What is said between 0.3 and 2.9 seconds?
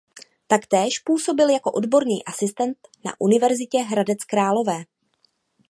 Taktéž působil jako odborný asistent